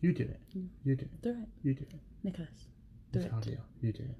[0.00, 0.40] You do it.
[0.56, 0.68] Mm.
[0.84, 1.22] You do it.
[1.22, 1.94] Do it, You do it.
[2.22, 2.48] Nicholas.
[3.12, 3.32] Do It's it.
[3.32, 3.58] harder.
[3.82, 4.14] You do it.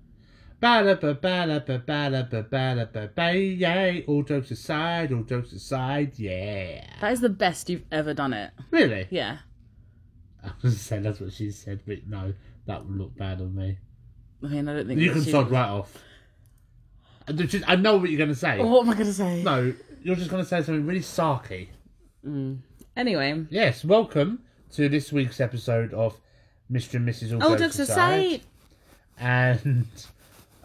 [0.61, 4.05] Ba-da-ba, ba-da-ba, ba-da-ba, ba-da-ba, ba, yay.
[4.09, 6.85] All jokes aside, all jokes aside, yeah.
[7.01, 8.51] That is the best you've ever done it.
[8.73, 9.07] Really?
[9.11, 9.39] Yeah.
[10.45, 12.35] I was saying that's what she said, but no,
[12.67, 13.79] that would look bad on me.
[14.43, 15.97] I mean, I don't think You can sod right off.
[17.29, 18.59] I just- I know what you're going to say.
[18.59, 19.43] What am I going to say?
[19.45, 19.73] No,
[20.03, 21.69] you're just going to say something really sarky.
[22.27, 22.59] Mm.
[22.97, 24.41] Anyway, Yes, welcome
[24.73, 26.17] to this week's episode of
[26.71, 26.95] Mr.
[26.95, 27.33] and Mrs.
[27.33, 28.43] All, all jokes Aside.
[29.19, 29.87] And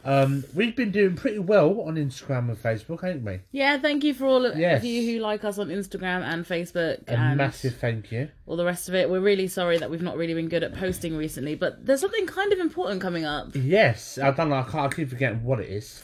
[0.06, 3.40] um, we've been doing pretty well on Instagram and Facebook, haven't we?
[3.52, 4.84] Yeah, thank you for all of Yes.
[4.84, 8.30] you who like us on Instagram and Facebook A and massive thank you.
[8.46, 9.10] all the rest of it.
[9.10, 12.28] We're really sorry that we've not really been good at posting recently, but there's something
[12.28, 13.50] kind of important coming up.
[13.56, 14.56] Yes, I don't know.
[14.58, 16.04] I, can't, I keep forgetting what it is.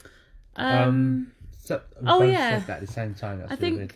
[0.55, 1.31] Um,
[1.61, 2.57] So, Oh, yeah.
[2.59, 3.39] said that at the same time.
[3.39, 3.93] That's I think- weird.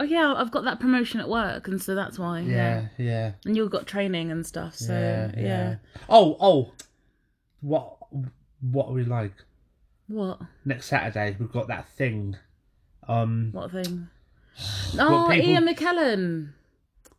[0.00, 2.40] Oh yeah, I've got that promotion at work, and so that's why.
[2.40, 5.42] Yeah, yeah, And you've got training and stuff, so yeah, yeah.
[5.42, 5.74] yeah.
[6.08, 6.72] Oh, oh,
[7.60, 7.96] what,
[8.60, 9.34] what are we like?
[10.08, 10.40] What?
[10.64, 12.36] Next Saturday we've got that thing.
[13.06, 14.08] Um, What thing?
[14.98, 16.52] Oh, people- Ian McKellen.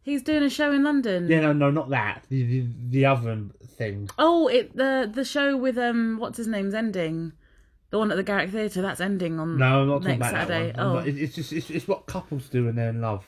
[0.03, 1.27] He's doing a show in London.
[1.29, 2.23] yeah, no, no, not that.
[2.29, 3.39] The the, the other
[3.77, 4.09] thing.
[4.17, 7.33] Oh, it the the show with um what's his name's ending.
[7.91, 10.47] The one at the Garrick Theatre, that's ending on No, I'm not talking next about
[10.47, 10.71] Saturday.
[10.71, 10.85] that one.
[10.85, 10.95] I'm Oh.
[10.99, 13.25] not- it- it's just it's, it's what couples do when they're in love.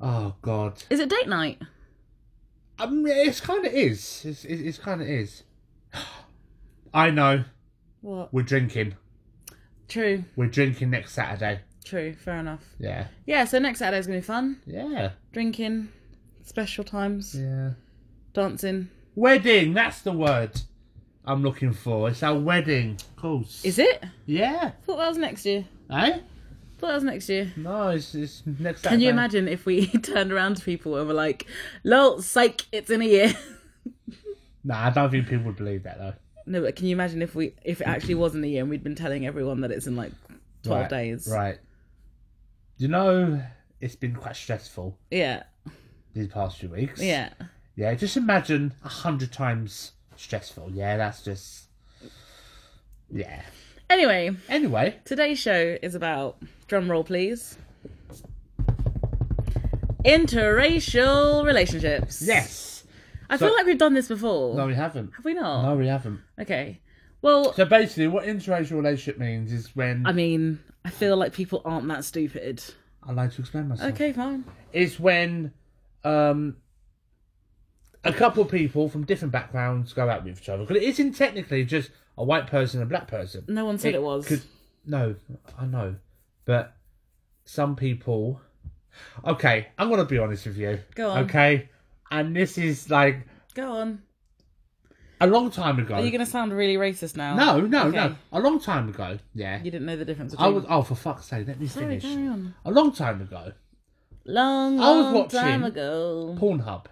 [0.00, 0.82] Oh God.
[0.90, 1.60] Is it date night?
[2.78, 4.24] Um, it's kind of is.
[4.24, 5.42] It's, it's, it's kind of is.
[6.94, 7.44] I know.
[8.00, 8.32] What?
[8.32, 8.94] We're drinking.
[9.88, 11.60] True, We're drinking next Saturday.
[11.84, 12.64] true, fair enough.
[12.78, 13.08] Yeah.
[13.26, 14.60] Yeah, so next Saturday's gonna be fun.
[14.66, 15.10] Yeah.
[15.32, 15.88] Drinking,
[16.42, 17.72] special times, Yeah.
[18.32, 18.88] dancing.
[19.14, 19.74] Wedding.
[19.74, 20.62] That's the word
[21.26, 22.08] I'm looking for.
[22.10, 22.92] It's our wedding.
[22.92, 23.64] Of course.
[23.64, 24.04] Is it?
[24.26, 24.72] Yeah.
[24.86, 25.64] Thought that was next year.
[25.90, 26.18] Eh?
[26.78, 27.52] Thought that was next year.
[27.56, 28.88] No, it's, it's next Saturday.
[28.96, 31.46] Can you imagine if we turned around to people and were like,
[31.82, 33.34] "Lol, psych, it's in a year."
[34.66, 36.14] Nah, I don't think people would believe that though.
[36.46, 38.70] no, but can you imagine if we if it actually was in a year and
[38.70, 40.12] we'd been telling everyone that it's in like
[40.62, 41.28] twelve right, days?
[41.30, 41.58] Right.
[42.78, 43.42] You know,
[43.82, 45.42] it's been quite stressful Yeah,
[46.14, 47.02] these past few weeks.
[47.02, 47.28] yeah.
[47.76, 50.70] Yeah, just imagine a hundred times stressful.
[50.72, 51.64] Yeah, that's just.
[53.10, 53.42] Yeah.
[53.90, 56.38] Anyway, Anyway, today's show is about
[56.68, 57.58] drum roll, please.
[60.04, 62.22] Interracial relationships.
[62.22, 62.84] yes.
[63.30, 64.54] I So- feel like we've done this before.
[64.54, 65.12] No, we haven't.
[65.16, 65.62] Have we not?
[65.62, 66.20] No, we haven't.
[66.38, 66.80] Okay.
[67.22, 71.62] Well, So basically, what interracial relationship means is when I mean, I feel like people
[71.64, 72.62] aren't that stupid.
[73.02, 73.94] I like to explain myself.
[73.94, 74.44] Okay, fine.
[74.72, 75.52] It's when
[76.04, 76.56] um
[78.04, 80.64] a couple of people from different backgrounds go out with each other.
[80.64, 83.44] Because it isn't technically just a white person and a black person.
[83.48, 84.26] No one said it, was.
[84.26, 84.42] could-
[84.86, 85.14] no,
[85.58, 85.96] I know,
[86.44, 86.76] but
[87.44, 88.40] some people.
[89.26, 90.78] Okay, I'm gonna be honest with you.
[90.94, 91.24] Go on.
[91.24, 91.68] Okay,
[92.10, 94.02] and this is like Go on.
[95.20, 95.94] a long time ago.
[95.94, 97.34] Are you going to sound really racist now?
[97.34, 97.96] No, no, Okay.
[97.96, 98.14] no.
[98.32, 99.18] A long time ago.
[99.34, 99.58] Yeah.
[99.62, 100.46] You didn't know the difference Between...
[100.48, 100.64] I was.
[100.68, 101.46] Oh, for fuck's sake!
[101.48, 102.02] Let me Sorry, finish.
[102.02, 102.54] carry on.
[102.64, 103.52] A long time ago,
[104.26, 106.36] Long, I was watching- time ago.
[106.38, 106.86] Pornhub.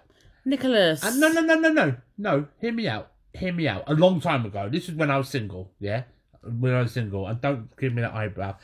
[0.45, 1.03] Nicholas.
[1.03, 2.47] And no, no, no, no, no, no.
[2.59, 3.11] Hear me out.
[3.33, 3.83] Hear me out.
[3.87, 4.69] A long time ago.
[4.69, 5.71] This is when I was single.
[5.79, 6.03] Yeah,
[6.43, 7.27] when I was single.
[7.27, 8.55] And don't give me that eyebrow.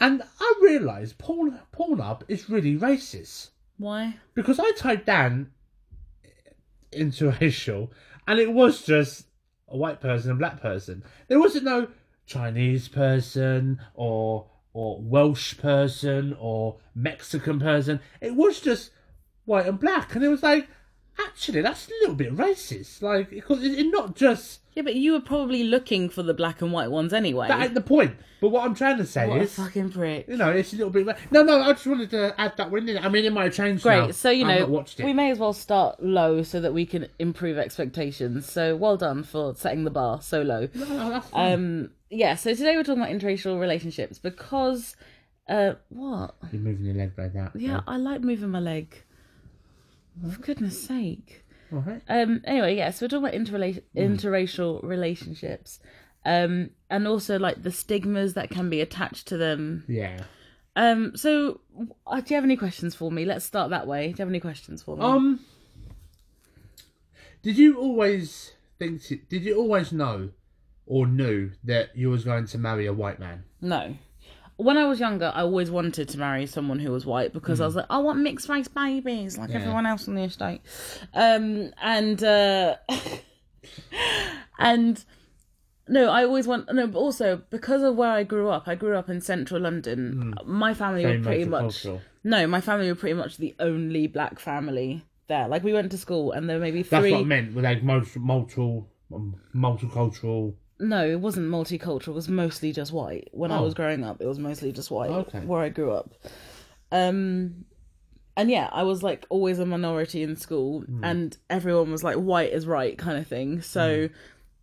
[0.00, 4.16] And I realised porn Pornhub is really racist Why?
[4.34, 5.50] because I typed down
[6.92, 7.90] interracial,
[8.26, 9.26] and it was just
[9.68, 11.04] a white person and black person.
[11.28, 11.88] There wasn't no
[12.26, 18.00] Chinese person or or Welsh person or Mexican person.
[18.20, 18.90] It was just
[19.44, 20.68] white and black, and it was like,
[21.18, 23.02] actually, that's a little bit racist.
[23.02, 26.60] Like, because it- it's not just Yeah, but you were probably looking for the black
[26.60, 27.46] and white ones anyway.
[27.48, 28.16] that ain't the point.
[28.40, 30.26] But what I'm trying to say what a is, fucking prick.
[30.28, 31.06] you know, it's a little bit.
[31.06, 32.98] ra- No, no, I just wanted to add that one in.
[32.98, 33.98] I mean, it might have changed Great.
[34.06, 34.10] now.
[34.10, 35.06] So you I've know, watched it.
[35.06, 38.50] we may as well start low so that we can improve expectations.
[38.50, 40.68] So well done for setting the bar so low.
[40.74, 41.52] No, no, that's fine.
[41.52, 42.34] Um, yeah.
[42.34, 44.96] So today we're talking about interracial relationships because,
[45.48, 46.34] uh, what?
[46.52, 47.52] You're moving your leg like that.
[47.54, 48.94] Yeah, I like moving my leg.
[50.20, 51.44] For goodness sake.
[51.72, 52.02] All right.
[52.08, 52.40] Um.
[52.44, 52.90] Anyway, yeah.
[52.90, 55.80] So we're talking about interrela- interracial relationships,
[56.24, 59.84] um, and also like the stigmas that can be attached to them.
[59.88, 60.22] Yeah.
[60.76, 61.16] Um.
[61.16, 61.60] So,
[62.06, 63.24] uh, do you have any questions for me?
[63.24, 64.06] Let's start that way.
[64.06, 65.02] Do you have any questions for me?
[65.04, 65.40] Um.
[67.42, 69.02] Did you always think?
[69.28, 70.30] Did you always know,
[70.86, 73.44] or knew that you was going to marry a white man?
[73.60, 73.96] no.
[74.56, 77.66] When I was younger, I always wanted to marry someone who was white because I
[77.66, 79.56] was like, I want mixed race babies like Yeah.
[79.56, 80.60] everyone else on the estate.
[81.12, 81.72] Um.
[81.82, 82.76] And uh,
[84.58, 85.04] and
[85.88, 88.96] no, I always want no, but also because of where I grew up, I grew
[88.96, 90.34] up in central London.
[90.44, 91.86] My family were pretty much
[92.22, 95.48] no, my family were pretty much the only black family there.
[95.48, 97.00] Like we went to school and there were maybe three.
[97.00, 98.88] That's what I meant with like multi, multiple,
[99.54, 100.54] multicultural.
[100.80, 102.08] No, it wasn't multicultural.
[102.08, 103.28] It was mostly just white.
[103.32, 103.62] When I Oh.
[103.62, 105.10] was growing up, it was mostly just white.
[105.10, 105.40] Okay.
[105.40, 106.14] Where I grew up.
[106.92, 107.64] Um,
[108.36, 111.04] and yeah, I was like always a minority in school, Hmm.
[111.04, 113.60] and everyone was like white is right kind of thing.
[113.62, 114.08] So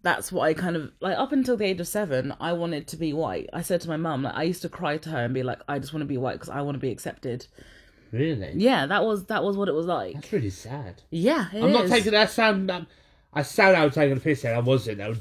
[0.03, 2.33] that's what I kind of like up until the age of seven.
[2.39, 3.49] I wanted to be white.
[3.53, 5.59] I said to my mum, like I used to cry to her and be like,
[5.67, 7.47] I just want to be white because I want to be accepted.
[8.11, 8.51] Really?
[8.55, 10.15] Yeah, that was that was what it was like.
[10.15, 11.01] That's really sad.
[11.09, 11.91] Yeah, it I'm not is.
[11.91, 12.69] taking that sound.
[12.69, 12.85] That,
[13.33, 14.53] I sound I was taking a piss there.
[14.55, 14.97] I wasn't.
[14.97, 15.19] That was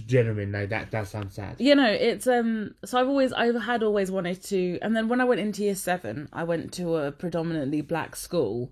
[0.00, 0.50] genuine.
[0.50, 1.56] No, that that sounds sad.
[1.58, 5.20] you know it's um so i've always i had always wanted to and then when
[5.20, 8.70] i went into year seven i went to a predominantly black school.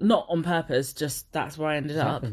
[0.00, 2.24] Not on purpose just that's where i ended up.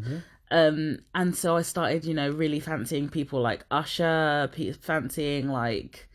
[0.52, 6.08] um and so i started you know really fancying people like usher pe- fancying like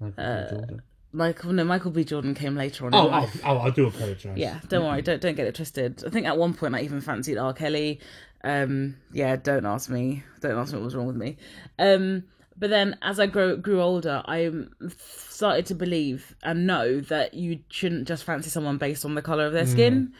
[0.00, 0.82] Michael Uh, Jordan.
[1.12, 2.04] michael no michael b.
[2.04, 4.36] Jordan came later on Oh, oh, oh, I do apologise.
[4.36, 6.04] yeah don't worry don't don't get it twisted.
[6.06, 7.52] I think at one point i even fancied r.
[7.52, 8.00] Kelly
[8.44, 11.36] um yeah don't ask me don't ask me what was wrong with me
[11.78, 12.22] um
[12.56, 14.50] but then as i grew grew older i
[14.98, 19.46] started to believe and know that you shouldn't just fancy someone based on the color
[19.46, 20.12] of their skin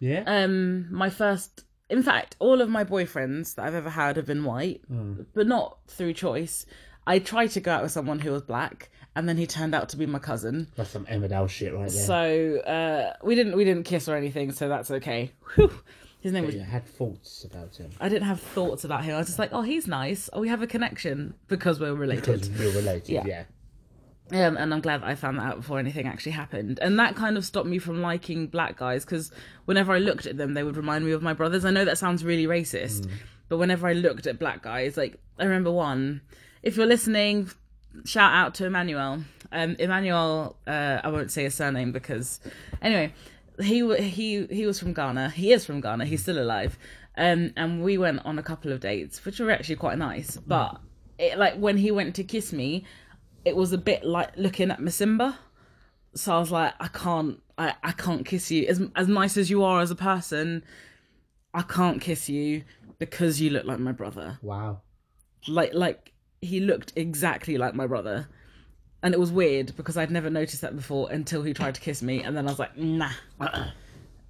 [0.00, 0.22] Yeah.
[0.26, 4.44] um my first in fact all of my boyfriends that i've ever had have been
[4.44, 4.80] white
[5.34, 6.64] but not through choice
[7.06, 9.88] i tried to go out with someone who was black and then he turned out
[9.90, 12.04] to be my cousin That's some Emmerdale shit right there.
[12.04, 15.30] so uh, we didn't we didn't kiss or anything, so that's okay.
[15.54, 15.70] Whew.
[16.24, 16.54] His name was.
[16.54, 19.14] you had thoughts about him I didn't have thoughts about him.
[19.14, 20.30] I was just like, oh, he's nice.
[20.32, 22.58] Oh, we have a connection because we're because related.
[22.58, 23.08] we're related.
[23.10, 23.26] Yeah.
[23.26, 24.46] Yeah.
[24.46, 26.78] Um, and I'm glad that I found that out before anything actually happened.
[26.80, 29.30] And that kind of stopped me from liking black guys because
[29.66, 31.66] whenever I looked at them, they would remind me of my brothers.
[31.66, 33.06] I know that sounds really racist,
[33.50, 36.22] but whenever I looked at black guys, like I remember one.
[36.62, 37.50] If you're listening,
[38.06, 39.24] shout out to Emmanuel.
[39.52, 42.40] Um, Emmanuel, uh, I won't say his surname because,
[42.80, 43.12] anyway,
[43.62, 45.30] he he he was from Ghana.
[45.30, 46.04] He is from Ghana.
[46.06, 46.78] He's still alive.
[47.16, 50.36] Um, and we went on a couple of dates, which were actually quite nice.
[50.36, 50.80] But
[51.18, 52.84] it, like when he went to kiss me,
[53.44, 55.36] it was a bit like looking at Masimba.
[56.14, 58.66] So I was like, I can't, I, I can't kiss you.
[58.66, 60.64] As as nice as you are as a person,
[61.52, 62.64] I can't kiss you
[62.98, 64.38] because you look like my brother.
[64.42, 64.82] Wow.
[65.46, 68.28] Like like he looked exactly like my brother.
[69.04, 72.02] And it was weird because I'd never noticed that before until he tried to kiss
[72.02, 73.10] me, and then I was like, nah.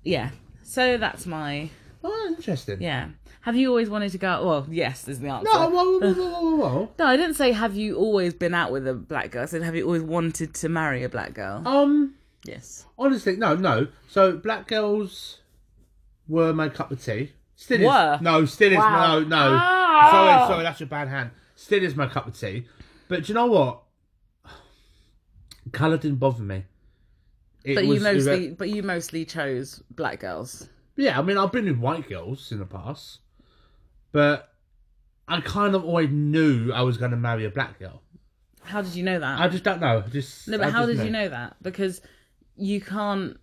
[0.03, 0.31] Yeah.
[0.65, 1.71] So that's my
[2.03, 2.83] Oh, interesting.
[2.83, 3.09] yeah.
[3.43, 4.29] Have you always wanted to go?
[4.29, 4.45] out?
[4.45, 5.49] Well, yes, is the answer.
[5.53, 6.91] No, whoa, whoa, whoa, whoa, whoa.
[6.99, 9.43] No, I didn't say have you always been out with a black girl.
[9.43, 11.63] I said have you always wanted to marry a black girl?
[11.67, 12.85] Um, Yes.
[12.99, 13.87] honestly, no, no.
[14.09, 15.39] So black girls
[16.27, 17.33] were my cup of tea.
[17.57, 18.15] Still Were?
[18.17, 18.21] is.
[18.23, 18.79] No, still is.
[18.79, 19.21] Wow.
[19.21, 19.37] No, no.
[19.61, 20.09] Ah!
[20.11, 21.31] Sorry, sorry, that's a bad hand.
[21.55, 22.67] Still is my cup of tea.
[23.09, 23.83] But do you know what?
[25.73, 26.65] Colour didn't bother me.
[27.65, 30.69] It But was- you mostly, but you mostly chose black girls.
[30.97, 33.21] Yeah, I mean, I've been with white girls in the past,
[34.13, 34.53] but
[35.27, 38.03] I kind of always knew I was going to marry a black girl.
[38.63, 39.41] How did you know that?
[39.41, 40.03] I just don't know.
[40.11, 41.57] Just no, but I how did you know that?
[41.63, 42.01] Because
[42.57, 43.39] you can't.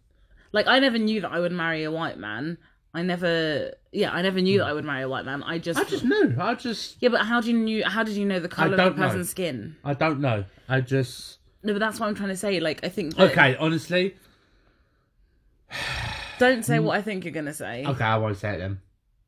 [0.52, 2.58] Like, I never knew that I would marry a white man.
[2.94, 3.72] I never.
[3.92, 5.44] Yeah, I never knew that I would marry a white man.
[5.44, 5.80] I just.
[5.80, 6.36] I just knew.
[6.40, 6.98] I just.
[7.00, 7.84] Yeah, but how do you knew?
[7.84, 8.92] How did you know the color of a know.
[8.94, 9.76] person's skin?
[9.84, 10.46] I don't know.
[10.68, 11.38] I just.
[11.64, 12.60] No, but that's what I'm trying to say.
[12.60, 13.16] Like, I think.
[13.16, 14.16] That, Okay, honestly.
[16.40, 17.86] Don't say what I think you're gonna say.
[17.86, 18.82] Okay, I won't say it then.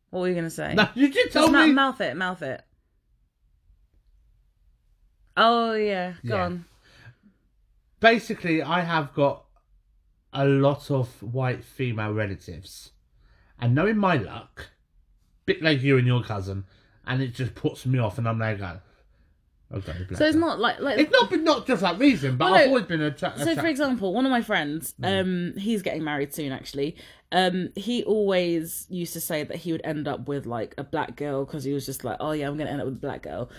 [0.10, 0.74] What were you gonna say?
[0.74, 1.72] No, you just Just told mou- me.
[1.74, 2.18] mouth it.
[2.18, 2.62] Mouth it.
[5.36, 6.44] Oh yeah, go Yeah.
[6.46, 6.66] on.
[8.00, 9.46] Basically, I have got
[10.34, 12.92] a lot of white female relatives,
[13.60, 14.72] and knowing my luck,
[15.46, 16.66] bit like you and your cousin,
[17.06, 18.60] and it just puts me off, and I'm like,
[19.74, 19.94] okay.
[20.08, 21.00] black So it's not like like.
[21.00, 22.70] It's not been not just that reason, but Well, I've no.
[22.70, 23.46] always been attracted.
[23.46, 26.52] so for example, one of my friends, um, he's getting married soon.
[26.52, 26.96] Actually,
[27.32, 31.16] um, he always used to say that he would end up with like a black
[31.16, 33.24] girl because he was just like, oh yeah, I'm gonna end up with a black
[33.24, 33.50] girl.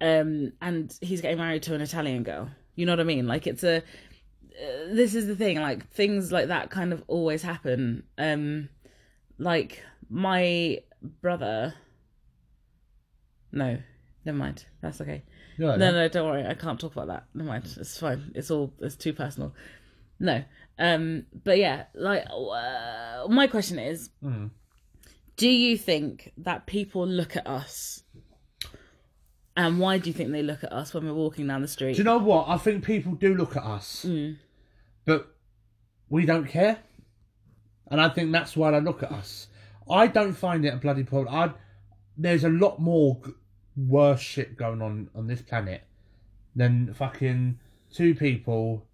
[0.00, 2.50] Um, and he's getting married to an Italian girl.
[2.76, 3.26] You know what I mean?
[3.26, 3.78] Like it's a.
[3.78, 3.82] Uh,
[4.92, 5.60] this is the thing.
[5.60, 8.04] Like things like that kind of always happen.
[8.18, 8.68] Um,
[9.38, 10.78] like my
[11.22, 11.74] brother.
[13.52, 13.78] No,
[14.24, 14.64] never mind.
[14.80, 15.22] That's okay.
[15.58, 16.46] Yeah, No, no, don't worry.
[16.46, 17.24] I can't talk about that.
[17.34, 17.64] Never mind.
[17.78, 18.32] It's fine.
[18.34, 18.72] It's all.
[18.80, 19.54] It's too personal.
[20.18, 20.42] No.
[20.78, 21.26] Um.
[21.44, 24.50] But yeah, like uh, my question is, Mm.
[25.36, 28.02] do you think that people look at us,
[29.56, 31.92] and why do you think they look at us when we're walking down the street?
[31.92, 32.48] Do you know what?
[32.48, 34.36] I think people do look at us, Mm.
[35.04, 35.28] but
[36.08, 36.78] we don't care,
[37.90, 39.48] and I think that's why they look at us.
[39.88, 41.34] I don't find it a bloody problem.
[41.34, 41.52] I
[42.16, 43.20] there's a lot more
[43.76, 45.82] worse shit going on on this planet
[46.56, 47.58] than fucking
[47.92, 48.86] two people,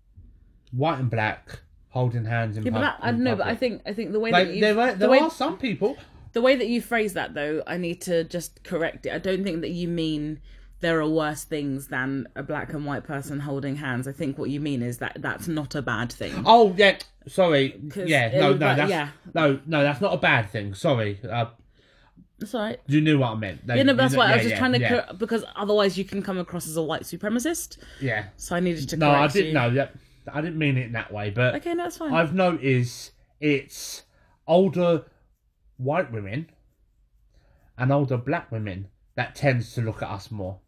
[0.73, 1.61] white and black,
[1.91, 3.93] holding hands in Yeah, but pub- that, I in don't know, but I think I
[3.93, 5.97] think the way like that you there, are, the there way are some people.
[6.33, 9.13] the way that you phrase that though, I need to just correct it.
[9.13, 10.41] I don't think that you mean
[10.81, 14.09] there are worse things than a black and white person holding hands.
[14.09, 16.43] I think what you mean is that that's not a bad thing.
[16.47, 16.97] Oh yeah,
[17.29, 17.79] sorry.
[17.95, 19.11] Yeah, no, no, that's yeah.
[19.35, 20.73] no, no, that's not a bad thing.
[20.73, 21.47] Sorry, uh,
[22.41, 22.81] That's all right.
[22.87, 23.67] you knew what I meant.
[23.67, 25.15] Like, Yeah, no, you that's know- why I was just yeah, trying to yeah, cor-
[25.15, 27.79] because otherwise you can come across as a white supremacist.
[28.01, 28.27] yeah.
[28.37, 29.53] So I needed to No, I didn't you.
[29.55, 29.95] know that.
[30.33, 32.13] I didn't mean it in that way, but Okay, no, that's fine.
[32.13, 34.03] I've noticed it's
[34.47, 35.05] older
[35.77, 36.51] white women
[37.79, 40.59] and older black women that tends to look at us more.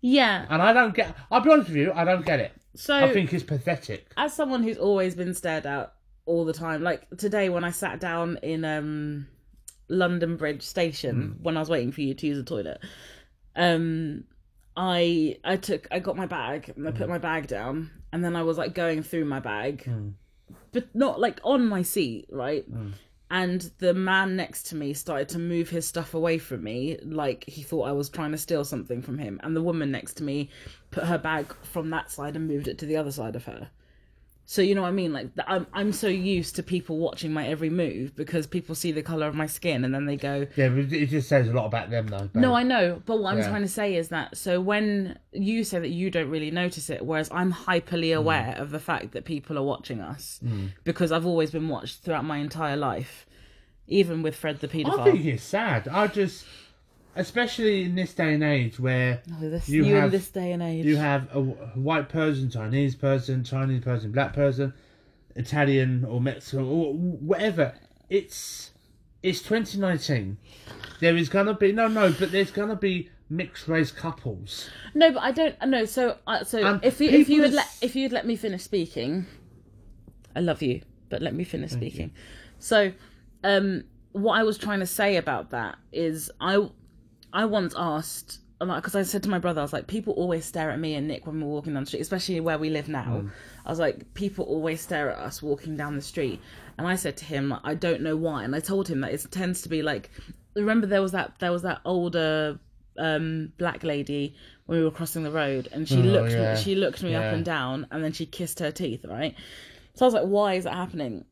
[0.00, 0.46] Yeah.
[0.50, 1.14] And I don't get.
[1.30, 2.52] I'll be honest with you, I don't get it.
[2.74, 4.06] So I think it's pathetic.
[4.16, 5.94] as someone who's always been stared at
[6.26, 9.26] all the time, like today when I sat down in um
[9.88, 11.42] London Bridge station mm.
[11.42, 12.80] when I was waiting for you to use the toilet,
[13.54, 14.24] um
[14.76, 17.10] I I took I got my bag and I put mm.
[17.10, 19.84] my bag down and then I was like going through my bag.
[19.84, 20.14] Mm.
[20.72, 22.64] But not like on my seat, right?
[23.30, 27.44] And the man next to me started to move his stuff away from me, like
[27.48, 29.40] he thought I was trying to steal something from him.
[29.42, 30.50] And the woman next to me
[30.92, 33.70] put her bag from that side and moved it to the other side of her.
[34.48, 35.12] So you know what I mean?
[35.12, 39.02] Like I'm I'm so used to people watching my every move because people see the
[39.02, 41.66] color of my skin and then they go, Yeah, but it just says a lot
[41.66, 42.30] about them, though.
[42.32, 43.48] no, I know, but what I'm Yeah.
[43.48, 47.04] trying to say is that so when you say that you don't really notice it,
[47.04, 48.18] whereas I'm hyperly Mm.
[48.18, 50.40] aware of the fact that people are watching us
[50.84, 53.26] because I've always been watched throughout my entire life,
[53.88, 55.04] even with Fred the I paedophile.
[55.12, 55.88] think it's sad.
[55.88, 56.44] I just,
[57.16, 60.52] especially in this day and age where Oh, this, you you, have- in this day
[60.52, 60.84] and age.
[60.84, 64.72] you have a white person, Chinese person, Chinese person, black person,
[65.34, 67.74] Italian or Mexican or whatever.
[68.08, 68.70] It's
[69.22, 70.36] it's 2019.
[71.00, 74.70] There is gonna be no, no, but there's gonna be mixed race couples.
[74.94, 75.54] No, but I don't.
[75.66, 78.36] No, so uh, so And if you if you would let if you'd let me
[78.36, 79.26] finish speaking,
[80.34, 82.12] I love you, but let me finish speaking.
[82.58, 82.92] So,
[83.44, 86.68] um, what I was trying to say about that is I
[87.36, 90.46] I once asked like, because I said to my brother, I was like, people always
[90.46, 92.88] stare at me and Nick when we're walking down the street, especially where we live
[92.88, 93.26] now.
[93.66, 96.40] I was like, people always stare at us walking down the street,
[96.78, 99.26] and I said to him, I don't know why, and I told him that it
[99.30, 100.10] tends to be like,
[100.54, 102.58] remember there was that there was that older
[102.98, 106.54] um black lady when we were crossing the road and she Oh, looked yeah.
[106.54, 107.20] me she looked me Yeah.
[107.28, 109.34] up and down and then she kissed her teeth right
[109.92, 111.26] so i was like why is that happening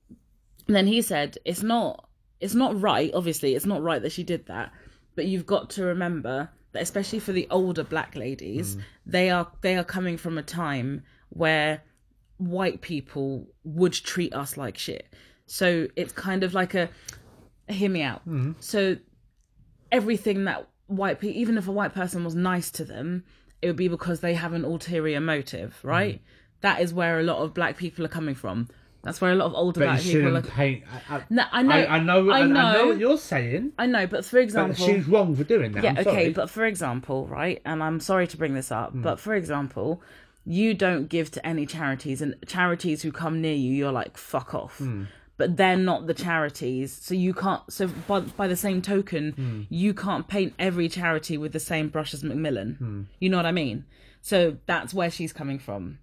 [0.67, 2.07] and then he said it's not
[2.39, 4.73] it's not right obviously it's not right that she did that
[5.15, 8.83] but you've got to remember that especially for the older black ladies mm.
[9.07, 11.83] they are they are coming from a time where
[12.39, 15.07] white people would treat us like shit.
[15.47, 16.89] So it's kind of like a
[17.69, 18.27] hear me out.
[18.29, 18.55] Mm.
[18.61, 18.97] So
[19.93, 23.25] everything that white people, even if a white person was nice to them,
[23.63, 26.17] it would be because they have an ulterior motive, right?
[26.17, 26.21] Mm.
[26.61, 28.69] That is where a lot of black people are coming from.
[29.05, 30.41] That's where a lot of older But black you people are.
[30.43, 30.85] shouldn't paint.
[31.11, 32.31] I, I, No, I know, I, I know.
[32.31, 33.73] I, I know, know what you're saying.
[33.79, 35.85] I know, but for But example, she's wrong for doing that.
[35.85, 36.33] yeah, I'm okay, sorry.
[36.33, 39.03] but for example, right, and I'm sorry to bring this up, Hmm.
[39.03, 40.01] but for example,
[40.47, 44.55] you don't give to any charities, and charities who come near you, you're like, fuck
[44.55, 44.79] off.
[44.79, 45.05] Hmm.
[45.37, 47.61] But they're not the charities, so you can't.
[47.71, 49.63] So by by the same token, Hmm.
[49.69, 53.09] you can't paint every charity with the same brush as Macmillan.
[53.21, 53.85] You know what I mean?
[54.23, 55.99] So that's where she's coming from.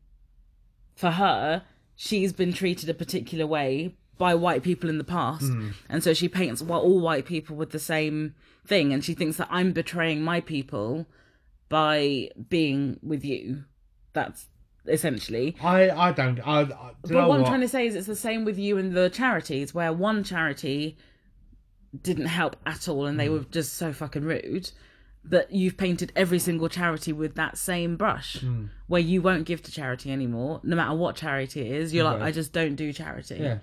[0.96, 1.64] For her,
[1.96, 5.52] she's been treated a particular way by white people in the past,
[5.90, 8.36] and so she paints all white people with the same
[8.68, 11.08] thing, and she thinks that I'm betraying my people
[11.70, 13.64] by being with you.
[14.14, 14.48] That's
[14.88, 15.56] essentially.
[15.62, 16.40] I, I don't.
[16.48, 18.60] I, I, do But know what I'm trying to say is it's the same with
[18.60, 20.98] you and the charities, where one charity
[22.04, 23.34] didn't help at all and they Hmm.
[23.34, 24.72] were just so fucking rude.
[25.24, 28.66] But you've painted every single charity with that same brush, Hmm.
[28.88, 31.94] where you won't give to charity anymore, no matter what charity it is.
[31.94, 33.38] You're like, I just don't do charity.
[33.40, 33.60] Yeah.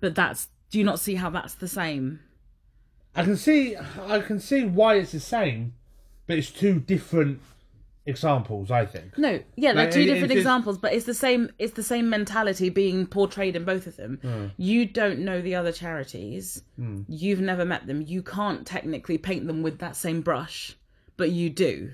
[0.00, 2.20] But that's, do you not see how that's the same?
[3.14, 3.76] I can see.
[3.76, 5.74] I can see why it's the same,
[6.26, 7.40] but it's two different
[8.06, 8.70] examples.
[8.70, 9.16] I think.
[9.18, 11.50] No, yeah, they're Like, two it- different it's- examples, but it's the same.
[11.58, 14.18] It's the same mentality being portrayed in both of them.
[14.22, 14.46] Hmm.
[14.56, 16.62] You don't know the other charities.
[17.06, 18.00] You've never met them.
[18.00, 20.74] You can't technically paint them with that same brush,
[21.22, 21.92] but you do.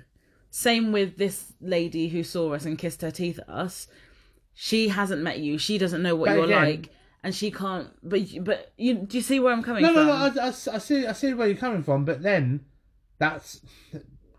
[0.51, 3.87] Same with this lady who saw us and kissed her teeth at us.
[4.55, 5.59] She hasn't met you.
[5.59, 6.89] She doesn't know what But you're again- like,
[7.23, 7.89] and she can't.
[8.03, 10.07] But you- but you do you see where I'm coming No, from?
[10.07, 10.41] no, no.
[10.43, 11.07] I, I, I see.
[11.07, 12.65] I see where you're coming from, but then
[13.19, 13.61] that's.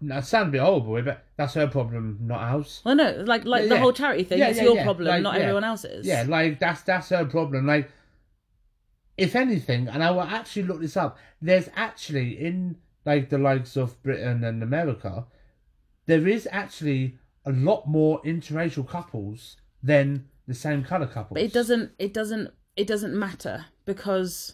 [0.01, 2.81] That sounds a bit horrible, but that's her problem, not ours.
[2.85, 3.81] Well, no, like like Yeah, the yeah.
[3.81, 4.39] whole charity thing.
[4.39, 6.07] Yeah, it's your problem, Like, not everyone else's.
[6.07, 7.67] Yeah, like that's that's her problem.
[7.67, 7.91] Like,
[9.17, 11.17] if anything, and I will actually look this up.
[11.41, 15.25] There's actually in like the likes of Britain and America,
[16.05, 21.35] there is actually a lot more interracial couples than the same color couples.
[21.35, 21.91] But it doesn't.
[21.99, 24.53] It doesn't it doesn't matter because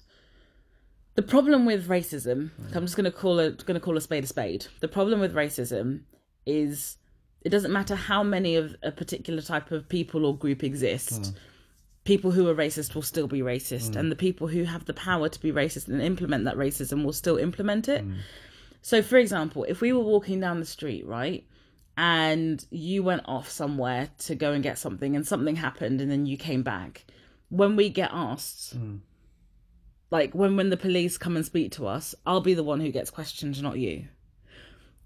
[1.13, 2.75] the problem with racism, hmm.
[2.77, 4.67] I'm just going to call it going to call a spade a spade.
[4.81, 6.01] The problem with racism
[6.45, 6.97] is
[7.41, 11.27] it doesn't matter how many of a particular type of people or group exist.
[11.27, 11.37] Hmm.
[12.05, 13.95] People who are racist will still be racist, mm.
[13.97, 17.13] and the people who have the power to be racist and implement that racism will
[17.13, 18.07] still implement it.
[18.07, 18.17] Mm.
[18.81, 21.43] So, for example, if we were walking down the street, right,
[21.97, 26.25] and you went off somewhere to go and get something, and something happened, and then
[26.25, 27.05] you came back,
[27.49, 28.99] when we get asked, mm.
[30.11, 32.91] like when when the police come and speak to us, I'll be the one who
[32.91, 34.07] gets questioned, not you.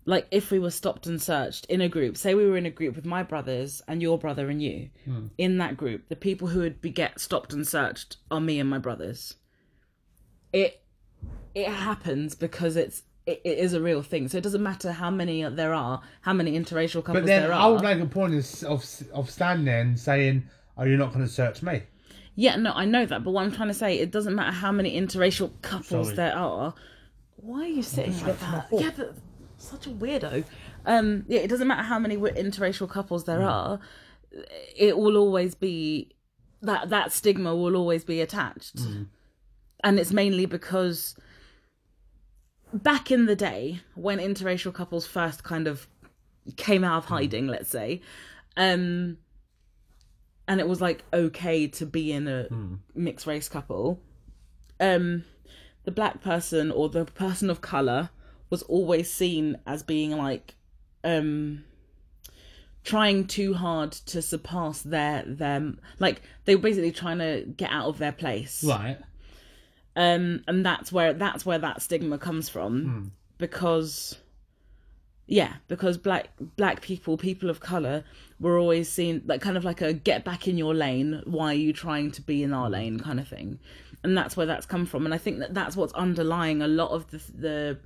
[0.06, 2.72] Like if we were stopped and searched in a group, say we were in a
[2.72, 5.27] group with my brothers and your brother and you, hmm.
[5.38, 8.70] in that group, the people who would be get stopped and searched are me and
[8.70, 9.36] my brothers.
[10.51, 10.82] It
[11.53, 14.27] it happens because it's it, it is a real thing.
[14.27, 17.22] So it doesn't matter how many there are, how many interracial couples there are.
[17.22, 20.44] But then there I would make a point of, of, standing and saying,
[20.77, 21.84] oh, "Are you not going to search me?"
[22.36, 24.72] Yeah, no, I know that, but what I'm trying to say, it doesn't matter how
[24.72, 26.15] many interracial couples Sorry.
[26.15, 26.74] there are.
[27.36, 28.68] Why are you sitting like got to my that?
[28.72, 29.15] Yeah, but
[29.62, 30.44] such a weirdo.
[30.86, 33.80] Um, yeah, it doesn't matter how many interracial couples there are.
[34.75, 36.12] It will always be
[36.62, 38.80] that that stigma will always be attached,
[39.84, 41.16] and it's mainly because
[42.74, 45.88] back in the day when interracial couples first kind of
[46.56, 48.01] came out of hiding, let's say,
[48.58, 49.18] um,
[50.48, 52.48] and it was like okay to be in a
[52.94, 54.00] mixed race couple,
[54.80, 55.24] um,
[55.86, 58.10] the black person or the person of color
[58.50, 60.56] was always seen as being like,
[61.03, 61.63] um,
[62.84, 67.88] trying too hard to surpass their them like they were basically trying to get out
[67.88, 68.63] of their place.
[68.63, 68.98] Right.
[69.96, 73.12] um and that's where that's where that stigma comes from.
[73.38, 74.18] Because
[75.27, 78.03] yeah because black black people people of color
[78.39, 81.53] were always seen like kind of like a get back in your lane why are
[81.53, 83.60] you trying to be in our lane kind of thing.
[84.03, 85.06] And that's where that's come from.
[85.06, 87.79] And i think that that's what's underlying a lot of the the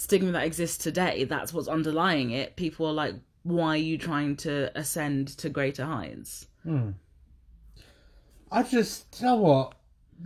[0.00, 4.36] stigma that exists today that's what's underlying it people are like why are you trying
[4.36, 6.90] to ascend to greater heights hmm.
[8.50, 9.74] I just you know what.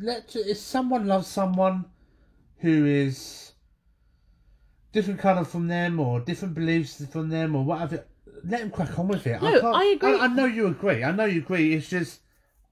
[0.01, 1.85] Let if someone loves someone
[2.59, 3.53] who is
[4.93, 8.07] different colour from them or different beliefs from them or whatever,
[8.45, 9.41] let them crack on with it.
[9.41, 10.19] No, can't, I agree.
[10.19, 11.05] I, I know you agree.
[11.05, 11.75] I know you agree.
[11.75, 12.21] It's just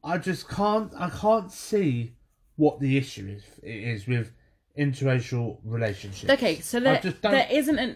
[0.03, 0.93] I just can't.
[0.99, 2.15] I can't see
[2.57, 4.33] what the issue is is with
[4.79, 6.31] interracial relationships.
[6.33, 7.95] okay so there, just there isn't an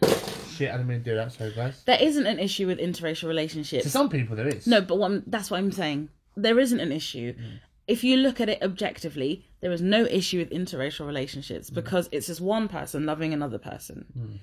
[0.57, 1.33] Shit, I didn't mean to do that.
[1.33, 1.83] Sorry, guys.
[1.85, 4.67] there isn't an issue with interracial relationships To some people, there is.
[4.67, 6.09] No, but what I'm, that's what I'm saying.
[6.35, 7.35] There isn't an issue.
[7.35, 7.57] Hmm.
[7.87, 11.75] If you look at it objectively, there is no issue with interracial relationships hmm.
[11.75, 14.07] because it's just one person loving another person.
[14.15, 14.37] Hmm.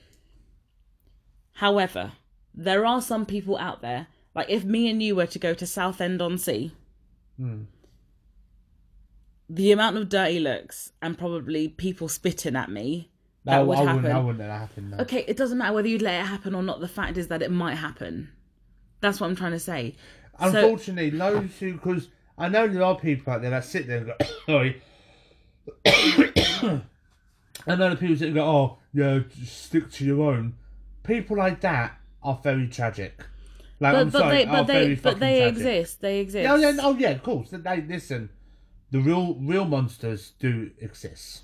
[1.54, 2.14] However,
[2.54, 5.66] there are some people out there, like if me and you were to go to
[5.66, 6.74] Southend on Sea,
[9.50, 13.12] the amount of dirty looks and probably people spitting at me
[13.46, 13.96] that No, would I happen.
[13.98, 14.14] wouldn't.
[14.14, 14.90] I wouldn't let that happen.
[14.92, 14.98] No.
[15.00, 16.80] Okay, it doesn't matter whether you'd let it happen or not.
[16.80, 18.30] The fact is that it might happen.
[19.02, 19.96] That's what I'm trying to say.
[20.40, 23.98] So, Unfortunately, those who, because I know there are people out there that sit there
[23.98, 24.82] and go, sorry.
[27.68, 30.56] I know the people that go, oh, yeah, stick to your own.
[31.04, 33.20] People like that are very tragic.
[33.80, 35.58] Like, but, I'm but sorry, they, but they, but they tragic.
[35.58, 36.02] exist.
[36.02, 36.44] They exist.
[36.44, 37.50] Yeah, yeah, oh yeah, of course.
[37.52, 38.30] They listen.
[38.94, 41.42] The real, real monsters do exist.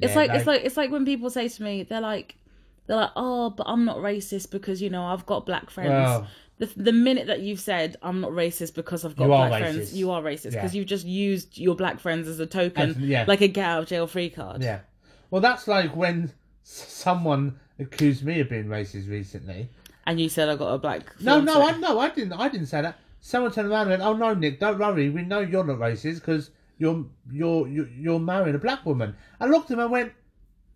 [0.00, 2.36] It's Yeah, like it's like it's like when people say to me, they're like,
[2.86, 5.90] they're like, oh, but I'm not racist because you know I've got black friends.
[5.90, 9.92] Well- the the minute that you've said I'm not racist because I've got black friends,
[9.92, 10.60] you are racist Yeah.
[10.60, 13.24] because you've just used your black friends as a token, As- yeah.
[13.28, 14.62] like a get out of jail free card.
[14.62, 14.80] Yeah.
[15.30, 19.68] Well, that's like when someone accused me of being racist recently.
[20.06, 21.20] And you said I got a black.
[21.20, 21.60] No, no.
[21.66, 22.32] I no, I didn't.
[22.34, 22.98] I didn't say that.
[23.20, 25.10] Someone turned around and went, "Oh no, Nick, don't worry.
[25.10, 29.70] We know you're not racist because you're you're you're, marrying a black woman." I looked
[29.70, 30.12] at him and went,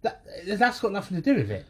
[0.02, 1.66] that, "That's got nothing to do with it."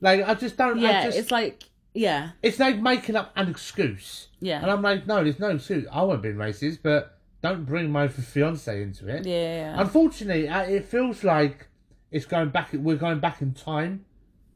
[0.00, 0.78] Like I just don't.
[0.78, 4.28] Yeah, just, it's like yeah, it's like making up an excuse.
[4.40, 5.86] yeah, And I'm like, no, there's no excuse.
[5.92, 9.26] I won't be racist, but don't bring my fiance into it.
[9.26, 9.78] yeah.
[9.78, 11.68] Unfortunately, it feels like
[12.10, 12.70] it's going back.
[12.72, 14.04] We're going back in time.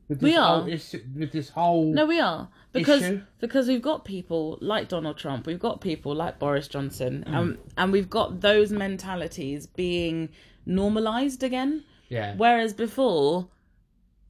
[0.08, 0.60] With this We are.
[0.60, 1.92] Whole, with this whole.
[1.92, 3.22] No, we are because Issue?
[3.40, 7.34] because we've got people like Donald Trump, we've got people like Boris Johnson, Mm.
[7.34, 10.28] um, and we've got those mentalities being
[10.64, 11.84] normalized again.
[12.08, 12.34] Yeah.
[12.36, 13.48] Whereas before,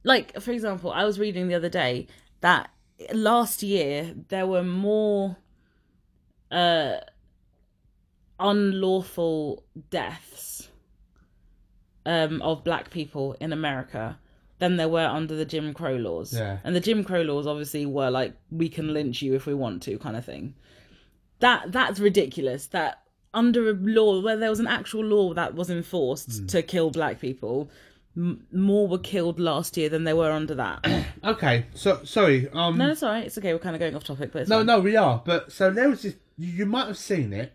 [0.03, 2.07] like for example, I was reading the other day
[2.41, 2.69] that
[3.13, 5.37] last year there were more
[6.51, 6.97] uh
[8.39, 10.69] unlawful deaths
[12.05, 14.17] um of black people in America
[14.59, 16.33] than there were under the Jim Crow laws.
[16.33, 16.57] Yeah.
[16.63, 19.83] And the Jim Crow laws obviously were like we can lynch you if we want
[19.83, 20.55] to kind of thing.
[21.39, 22.67] That that's ridiculous.
[22.67, 26.45] That under a law where there was an actual law that was enforced Hmm.
[26.47, 27.69] to kill black people,
[28.15, 30.85] m- more were killed last year than they were under that.
[31.23, 32.47] Okay, so sorry.
[32.53, 33.25] Um, no, it's all right.
[33.25, 33.51] It's okay.
[33.51, 34.65] We're kind of going off topic, but it's No, fine.
[34.67, 35.21] no, we are.
[35.25, 36.15] But so there was this.
[36.37, 37.53] You, you might have seen it.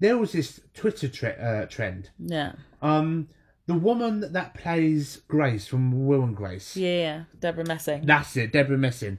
[0.00, 2.10] There was this Twitter tre- uh, trend.
[2.18, 2.52] Yeah.
[2.82, 3.28] Um,
[3.66, 6.76] the woman that plays Grace from Will and Grace.
[6.76, 7.22] Yeah, yeah.
[7.40, 8.04] Deborah Messing.
[8.06, 9.18] That's it, Deborah Messing.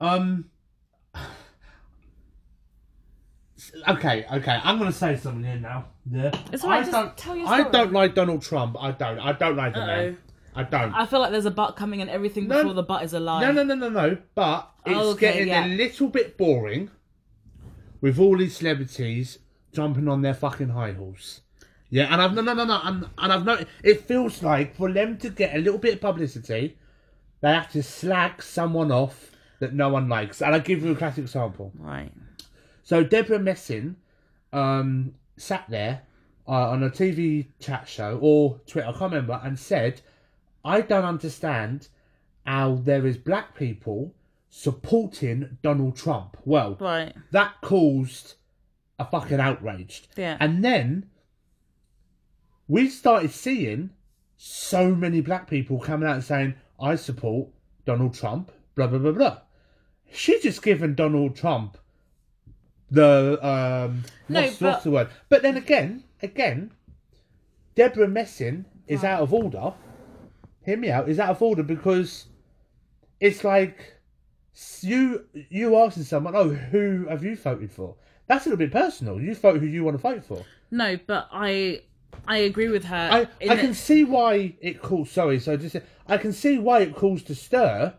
[0.00, 0.46] Um.
[3.88, 4.58] Okay, okay.
[4.64, 5.84] I'm gonna say something here now.
[6.10, 6.32] Yeah.
[6.52, 7.16] It's all right, I just don't.
[7.16, 7.72] tell your I story.
[7.72, 8.76] don't like Donald Trump.
[8.78, 9.20] I don't.
[9.20, 9.86] I don't like the Uh-oh.
[9.86, 10.18] man.
[10.54, 10.92] I don't.
[10.92, 12.58] I feel like there's a butt coming and everything No.
[12.58, 13.40] before the butt is a lie.
[13.40, 14.18] No, no, no, no, no.
[14.34, 15.64] But it's Oh, okay, getting yeah.
[15.64, 16.90] a little bit boring
[18.00, 19.38] with all these celebrities
[19.72, 21.40] jumping on their fucking high horse.
[21.92, 24.90] Yeah, and I've no, no, no, no, and, and I've noticed it feels like for
[24.90, 26.78] them to get a little bit of publicity,
[27.42, 30.40] they have to slag someone off that no one likes.
[30.40, 31.70] And I'll give you a classic example.
[31.78, 32.10] Right.
[32.82, 33.96] So Deborah Messing
[34.54, 36.00] um, sat there
[36.48, 40.00] uh, on a TV chat show or Twitter, I can't remember, and said,
[40.64, 41.88] "I don't understand
[42.46, 44.14] how there is black people
[44.48, 47.14] supporting Donald Trump." Well, Right.
[47.32, 48.36] that caused
[48.98, 50.38] a fucking outrage, Yeah.
[50.40, 51.10] and then
[52.72, 53.90] we started seeing
[54.38, 57.50] so many black people coming out and saying, "I support
[57.84, 59.38] Donald Trump." Blah blah blah blah.
[60.10, 61.76] She just given Donald Trump
[62.90, 65.08] the um No, what's, but- what's the word?
[65.28, 66.70] But then again, again,
[67.74, 69.74] Deborah Messing is out of order.
[70.64, 71.10] Hear me out.
[71.10, 72.26] Is out of order because
[73.20, 74.00] it's like
[74.80, 77.96] you you asking someone, "Oh, who have you voted for?"
[78.28, 79.20] That's a little bit personal.
[79.20, 80.42] You vote who you want to vote for.
[80.70, 81.82] No, but I
[82.26, 83.28] I agree with her.
[83.40, 85.10] I, I can see why it calls.
[85.10, 87.94] Sorry, so just I can see why it calls to stir,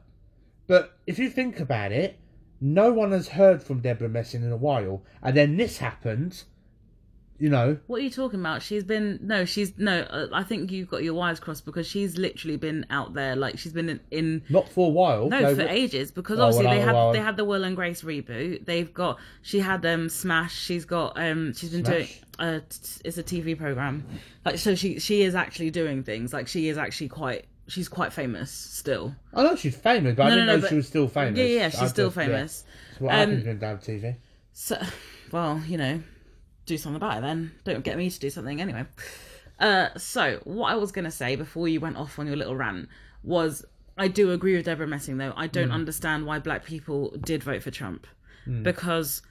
[0.67, 2.17] but if you think about it,
[2.61, 6.43] no one has heard from Deborah Messing in a while, and then this happened.
[7.43, 8.61] You know, What are you talking about?
[8.61, 9.99] She's been no, she's no.
[10.03, 13.59] Uh, I think you've got your wires crossed because she's literally been out there like
[13.59, 15.27] she's been in, in not for a while.
[15.27, 17.11] no no, for ages because Oh, obviously well, they had well.
[17.11, 18.65] they had the Will and Grace reboot.
[18.65, 20.57] They've got she had um Smash.
[20.57, 22.07] She's got um she's been doing
[22.39, 22.59] uh
[23.03, 24.05] it's a TV program
[24.45, 28.13] like so she she is actually doing things like she is actually quite she's quite
[28.13, 29.13] famous still.
[29.33, 31.37] I know she's famous, but I No, didn't no, no, know she was still famous.
[31.37, 32.25] Yeah, yeah, she's I still just- yeah.
[32.25, 32.63] famous.
[32.99, 34.15] So what Um, happens when down TV?
[34.53, 34.77] So,
[35.33, 36.01] well, you know,
[36.65, 37.51] do something about it then.
[37.63, 38.85] Don't get me to do something anyway.
[39.59, 42.89] Uh, so what I was gonna say before you went off on your little rant
[43.23, 43.65] was
[43.97, 45.33] I do agree with Deborah Messing though.
[45.37, 48.07] I don't understand why black people did vote for Trump
[48.63, 49.21] because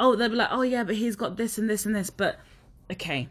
[0.00, 2.40] oh they'll be like oh yeah but he's got this and this and this but
[2.90, 3.28] okay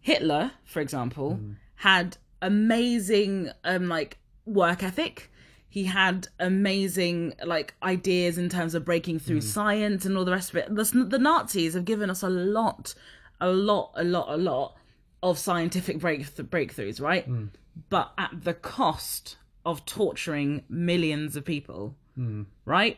[0.00, 1.40] Hitler for example
[1.76, 5.30] had amazing um like work ethic
[5.76, 9.42] he had amazing like ideas in terms of breaking through mm.
[9.42, 10.74] science and all the rest of it.
[10.74, 12.94] The, the nazis have given us a lot
[13.42, 14.74] a lot a lot a lot
[15.22, 17.28] of scientific break, breakthroughs right?
[17.28, 17.50] Mm.
[17.90, 19.36] But at the cost
[19.66, 22.46] of torturing millions of people mm.
[22.64, 22.96] right?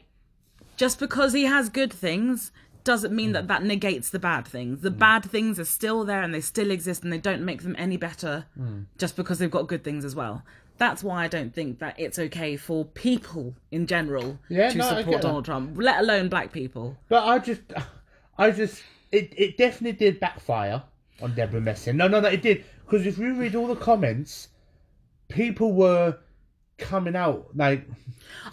[0.76, 2.52] Just because he has good things
[2.84, 4.82] doesn't mean that that negates the bad things.
[4.82, 7.74] The bad things are still there and they still exist and they don't make them
[7.76, 8.46] any better
[8.98, 10.44] just because they've got good things as well.
[10.78, 14.88] That's why I don't think that it's okay for people in general Yeah, to no,
[14.88, 15.22] support that.
[15.22, 16.96] Donald Trump, let alone black people.
[17.08, 17.60] But I just,
[18.38, 20.82] I just, it, it definitely did backfire
[21.20, 21.96] on Deborah Messing.
[21.96, 22.64] No, no, no, it did.
[22.84, 24.48] Because if you read all the comments,
[25.28, 26.16] people were
[26.78, 27.84] coming out like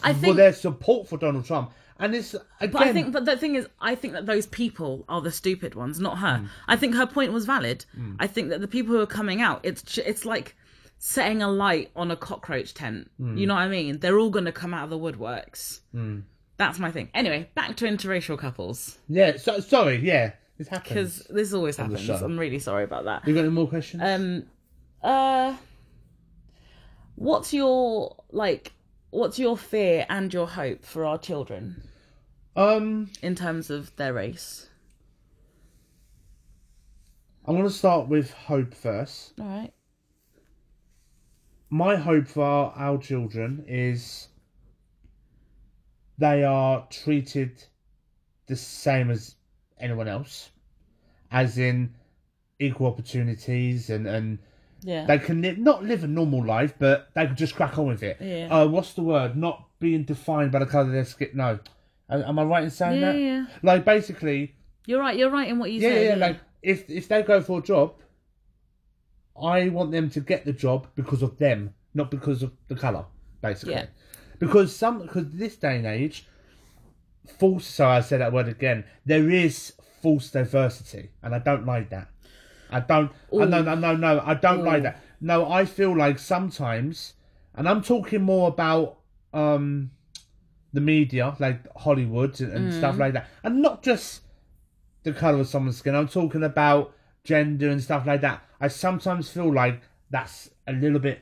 [0.04, 1.72] I for think their support for Donald Trump.
[1.98, 5.06] And it's again, But I think, but the thing is, I think that those people
[5.08, 6.40] are the stupid ones, not her.
[6.40, 6.46] Hmm.
[6.68, 7.86] I think her point was valid.
[8.20, 10.56] I think that the people who are coming out, it's it's like
[11.08, 13.12] setting a light on a cockroach tent.
[13.18, 13.38] Hmm.
[13.38, 14.00] You know what I mean?
[14.00, 15.82] They're all going to come out of the woodworks.
[16.58, 17.10] That's my thing.
[17.13, 19.38] Anyway, back to interracial couples yeah.
[19.38, 20.88] So, sorry, yeah, this happens.
[20.88, 22.10] because this always happens.
[22.10, 23.28] I'm really sorry about that.
[23.28, 24.02] You got any more questions?
[24.04, 24.46] Um,
[25.04, 25.56] uh,
[27.13, 28.74] what's your like?
[29.12, 31.88] What's your fear and your hope for our children
[32.56, 34.70] um, in terms of their race?
[37.46, 39.34] I'm going to start with hope first.
[39.39, 39.72] All right.
[41.69, 44.28] My hope for our our children is
[46.17, 47.63] they are treated
[48.47, 49.36] the same as
[49.80, 50.51] anyone else,
[51.32, 51.93] as in
[52.60, 54.39] equal opportunities and and
[54.82, 55.06] Yeah.
[55.06, 58.04] they can live, not live a normal life, but they can just crack on with
[58.04, 58.17] it.
[58.21, 58.47] Yeah.
[58.49, 59.36] Uh, what's the word?
[59.36, 61.30] Not being defined by the colour of their skin.
[61.34, 61.60] No,
[62.10, 63.19] am am I right in saying yeah, that?
[63.19, 63.45] yeah.
[63.63, 65.17] Like basically, You're right.
[65.17, 66.04] You're right in what you yeah, said.
[66.04, 66.25] yeah, yeah.
[66.28, 67.95] Like if if they go for a job,
[69.41, 73.06] I want them to get the job because of them, not because of the color,
[73.41, 73.74] basically.
[73.74, 73.86] Yeah.
[74.39, 76.28] Because some because this day and age,
[77.39, 77.65] false.
[77.65, 78.86] So I said that word again.
[79.06, 82.10] There is false diversity, and I don't like that.
[82.69, 83.12] I don't.
[83.34, 84.21] I, no, no, no, no.
[84.26, 85.02] I don't like that.
[85.21, 87.13] No, I feel like sometimes,
[87.56, 89.00] and I'm talking more about
[89.34, 89.91] um
[90.74, 94.21] the media, like Hollywood and, and stuff like that, and not just
[95.04, 95.95] the color of someone's skin.
[95.95, 96.95] I'm talking about
[97.26, 98.44] gender and stuff like that.
[98.62, 101.22] I sometimes feel like that's a little bit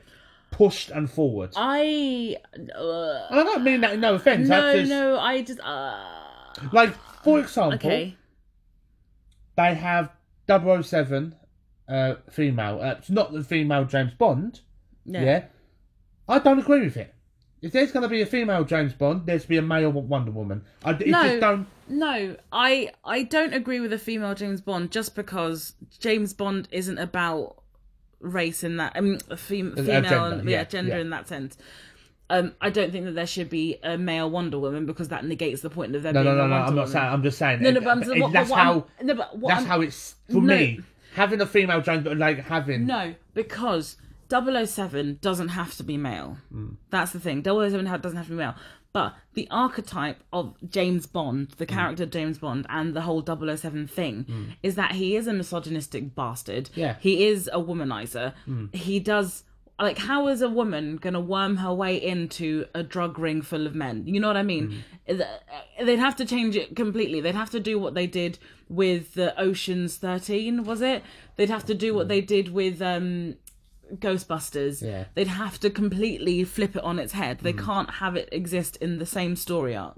[0.52, 1.50] pushed and forward.
[1.56, 4.48] I uh, And I don't mean that in no offense.
[4.48, 8.16] I no just, no I just uh, Like, for example, okay
[9.56, 10.10] they have
[10.48, 11.34] 007
[11.88, 12.80] uh, female.
[12.80, 14.60] Uh, it's not the female James Bond.
[15.04, 15.22] yeah.
[15.22, 15.44] Yeah.
[16.26, 17.13] I don't agree with it.
[17.64, 20.30] If there's going to be a female James Bond, there's to be a male Wonder
[20.30, 20.62] Woman.
[20.84, 21.22] I it No.
[21.22, 21.66] just don't.
[21.88, 26.98] No, I I don't agree with a female James Bond just because James Bond isn't
[26.98, 27.62] about
[28.20, 28.92] race in that.
[28.94, 30.98] I mean, a fem- female, gender, and, yeah, yeah, gender yeah.
[31.00, 31.56] in that sense.
[32.30, 35.60] Um, I don't think that there should be a male Wonder Woman because that negates
[35.62, 36.54] the point of there No, being no, no, a no.
[36.54, 36.86] I'm not Woman.
[36.88, 37.04] saying.
[37.06, 37.62] I'm just saying.
[37.62, 38.86] No, no, but I'm, what, that's what how.
[39.00, 40.54] I'm, no, but that's I'm, how it's for No.
[40.54, 40.80] me.
[41.14, 42.86] Having a female James Bond, like having.
[42.86, 43.96] No, because
[44.42, 46.38] 007 doesn't have to be male.
[46.52, 46.76] Mm.
[46.90, 47.42] That's the thing.
[47.42, 48.54] 007 doesn't have to be male.
[48.92, 51.74] But the archetype of James Bond, the Mm.
[51.74, 56.14] character of James Bond, and the whole 007 thing is that he is a misogynistic
[56.14, 56.70] bastard.
[56.76, 56.96] Yeah.
[57.00, 58.34] He is a womanizer.
[58.72, 59.42] He does.
[59.80, 63.74] Like, how is a woman gonna worm her way into a drug ring full of
[63.74, 64.04] men?
[64.06, 64.84] You know what I mean?
[65.08, 65.20] Th-
[65.82, 67.20] They'd have to change it completely.
[67.20, 71.02] They'd have to do what they did with the Ocean's Thirteen, was it?
[71.34, 73.34] They'd have to do what they did with um,
[73.94, 74.82] Ghostbusters.
[74.82, 75.04] Yeah.
[75.14, 77.40] They'd have to completely flip it on its head.
[77.40, 79.96] They can't have it exist in the same story arc.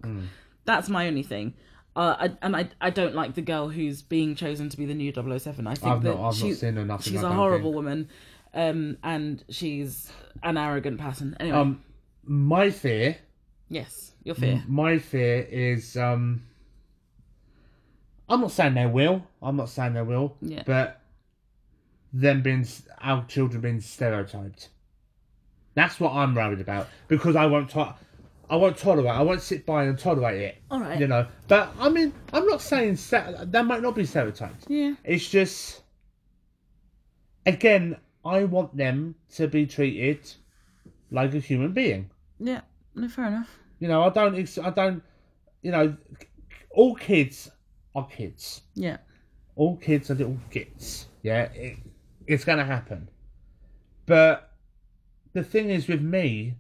[0.64, 1.55] That's my only thing.
[1.94, 4.94] Uh, I, and I, I don't like the girl who's being chosen to be the
[4.94, 5.66] new 007.
[5.66, 7.77] I think I've that not- not she's, seen her she's I a horrible think.
[7.77, 8.09] woman,
[8.53, 11.35] um, and she's an arrogant person.
[11.40, 11.83] Anyway, Um,
[12.25, 13.16] my fear.
[13.70, 14.62] yes, your fear.
[14.68, 15.96] My fear is.
[15.96, 16.42] um
[18.29, 19.22] I'm not saying they will.
[19.40, 20.37] I'm not saying they will.
[20.42, 20.64] Yeah.
[20.66, 21.01] But
[22.12, 22.66] them being
[23.01, 24.69] our children being stereotyped.
[25.75, 27.71] That's what I'm worried about because I won't.
[27.71, 27.95] To-
[28.49, 29.11] I won't tolerate.
[29.11, 30.62] I won't sit by and tolerate it.
[30.71, 31.01] All right.
[31.01, 31.27] You know.
[31.49, 34.66] But I mean, I'm not saying that might not be stereotyped.
[34.69, 34.95] Yeah.
[35.03, 35.83] It's just,
[37.45, 40.33] again, I want them to be treated
[41.11, 42.11] like a human being.
[42.38, 42.61] Yeah.
[42.95, 43.51] No, fair enough.
[43.81, 45.03] You know, I don't, I don't,
[45.62, 45.97] you know,
[46.71, 47.51] all kids
[47.95, 48.62] are kids.
[48.75, 48.99] Yeah.
[49.57, 51.07] All kids are little gits.
[51.23, 51.79] Yeah, it,
[52.27, 53.09] it's going to happen.
[54.07, 54.53] But
[55.33, 56.55] the thing is with me,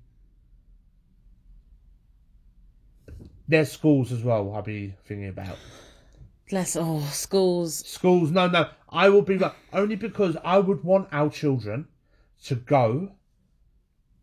[3.48, 5.56] there's schools as well I'll be thinking about.
[6.50, 7.84] Bless oh schools.
[7.86, 8.68] Schools, no, no.
[8.88, 9.40] I will be
[9.72, 11.88] only because I would want our children
[12.44, 13.12] to go.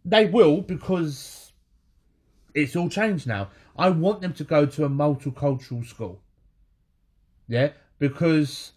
[0.05, 1.51] They will because
[2.53, 3.49] it's all changed now.
[3.77, 6.21] I want them to go to a multicultural school.
[7.47, 8.72] Yeah, because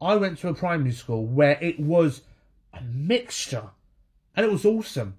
[0.00, 2.22] I went to a primary school where it was
[2.72, 3.70] a mixture,
[4.36, 5.18] and it was awesome.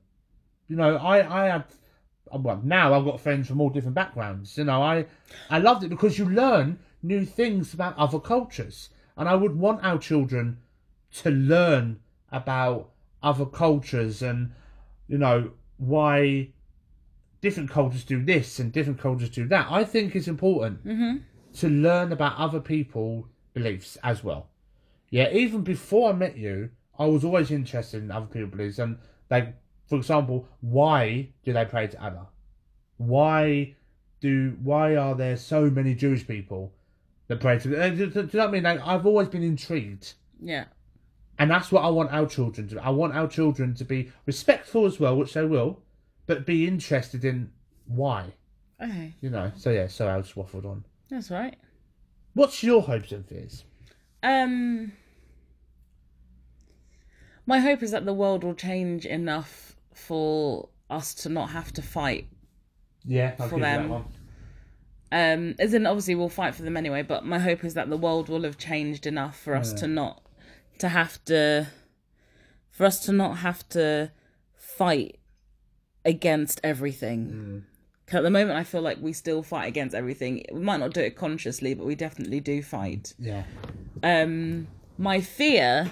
[0.68, 1.66] You know, I I had
[2.32, 4.58] well now I've got friends from all different backgrounds.
[4.58, 5.06] You know, I
[5.50, 9.84] I loved it because you learn new things about other cultures, and I would want
[9.84, 10.60] our children
[11.24, 12.00] to learn
[12.32, 12.92] about
[13.24, 14.52] other cultures and
[15.08, 16.50] you know why
[17.42, 19.68] different cultures do this and different cultures do that.
[19.70, 21.18] I think it's important mm-hmm.
[21.54, 24.49] to learn about other people's beliefs as well.
[25.10, 28.80] Yeah, even before I met you, I was always interested in other people's beliefs.
[28.80, 28.98] And,
[29.30, 29.56] like,
[29.88, 32.28] for example, why do they pray to Allah?
[32.98, 33.76] Why
[34.22, 36.74] do why are there so many Jewish people
[37.28, 37.82] that pray to?
[37.82, 38.64] Uh, do, do you know what I mean?
[38.64, 40.66] Like, I've always been intrigued, Yeah.
[41.38, 42.80] and that's what I want our children to.
[42.84, 45.82] I want our children to be respectful as well, which they will,
[46.28, 47.52] but be interested in
[47.88, 48.34] why.
[48.82, 49.14] Okay.
[49.22, 49.52] You know.
[49.56, 49.88] So yeah.
[49.88, 50.84] So I just waffled on.
[51.10, 51.56] That's right.
[52.34, 53.64] What's your hopes and fears?
[54.22, 54.92] Um,
[57.50, 61.82] my hope is that the world will change enough for us to not have to
[61.82, 62.28] fight.
[63.06, 63.90] Yeah, I'll For them.
[63.90, 64.06] that.
[65.12, 67.02] Um, as in, obviously, we'll fight for them anyway.
[67.02, 70.22] But my hope is that the world will have changed enough for us to not
[70.78, 71.68] to have to,
[72.72, 74.12] for us to not have to
[74.56, 75.18] fight
[76.06, 77.66] against everything.
[78.06, 80.44] 'Cause At the moment, I feel like we still fight against everything.
[80.52, 83.14] We might not do it consciously, but we definitely do fight.
[83.20, 83.44] Yeah.
[84.04, 85.92] um my fear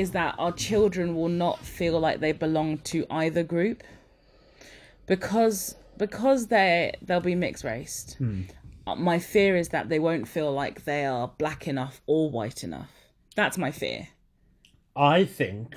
[0.00, 3.82] is that our children will not feel like they belong to either group.
[5.06, 8.16] Because because they they'll be mixed raced
[8.86, 12.64] uh, my fear is that they won't feel like they are black enough or white
[12.64, 12.90] enough.
[13.36, 14.08] That's my fear.
[14.96, 15.76] I think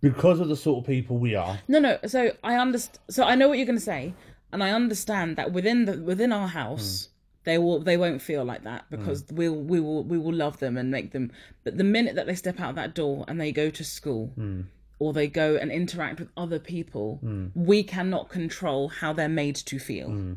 [0.00, 3.34] because of the sort of people we are, no no so i understand so i
[3.34, 4.14] know what you're going to say
[4.52, 7.10] and i understand that within the within our house
[7.44, 8.90] they will they won't feel like that Mm.
[8.90, 11.32] because we'll we will we will love them and make them
[11.64, 14.64] but the minute that they step out that door and they go to school Mm.
[14.98, 17.18] or they go and interact with other people
[17.54, 20.36] we cannot control how they're made to feel Mm.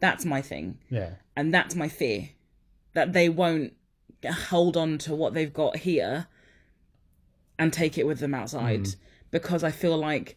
[0.00, 1.10] that's my thing Yeah.
[1.36, 2.28] and that's my fear
[2.92, 3.72] that they won't
[4.50, 6.26] hold on to what they've got here
[7.58, 8.86] and take it with them outside
[9.30, 10.36] because i feel like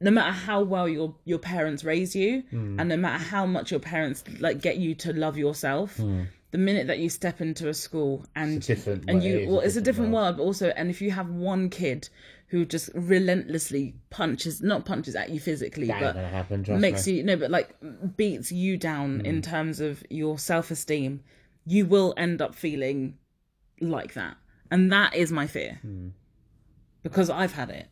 [0.00, 2.80] no matter how well your your parents raise you hmm.
[2.80, 6.22] and no matter how much your parents like get you to love yourself hmm.
[6.50, 9.60] the minute that you step into a school and It's a different and you well
[9.60, 10.36] it's a different different world.
[10.38, 12.08] but also and if you have one kid
[12.48, 16.64] who just relentlessly punches not punches at you physically That but happen.
[16.80, 17.14] Makes me.
[17.14, 17.76] you no but like
[18.16, 19.40] beats you down in hmm.
[19.42, 21.22] terms of your self-esteem
[21.66, 23.18] you will end up feeling
[23.80, 24.36] like that.
[24.70, 25.78] And that is my fear.
[27.02, 27.88] Because i've had it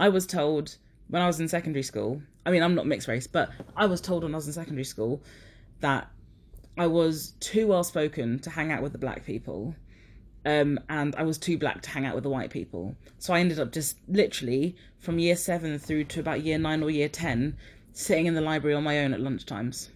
[0.00, 0.76] i was told
[1.08, 4.00] when i was in secondary school i mean i'm not mixed race but i was
[4.00, 5.22] told when i was in secondary school
[5.80, 6.08] that
[6.78, 9.74] i was too well spoken to hang out with the black people
[10.46, 12.94] um, and I was too black to hang out with the white people.
[13.18, 16.90] So I ended up just literally from year seven through to about year nine or
[16.90, 17.56] year ten,
[17.92, 19.88] sitting in the library on my own at lunchtimes.